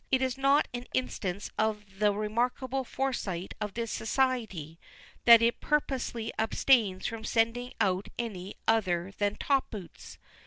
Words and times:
Is 0.11 0.33
it 0.35 0.41
not 0.41 0.67
an 0.73 0.87
instance 0.95 1.51
of 1.59 1.99
the 1.99 2.11
remarkable 2.11 2.83
foresight 2.83 3.53
of 3.61 3.75
this 3.75 3.91
society, 3.91 4.79
that 5.25 5.43
it 5.43 5.61
purposely 5.61 6.33
abstains 6.39 7.05
from 7.05 7.23
sending 7.23 7.73
out 7.79 8.07
any 8.17 8.55
other 8.67 9.11
than 9.19 9.35
top 9.35 9.69
boots? 9.69 10.17